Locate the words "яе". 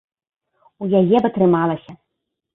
1.01-1.03